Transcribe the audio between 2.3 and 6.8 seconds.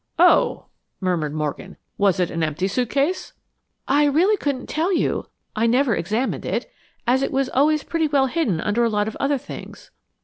an empty suitcase?" "I really couldn't tell you. I never examined it,